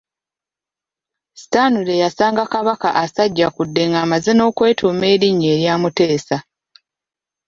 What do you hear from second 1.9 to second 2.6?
yasanga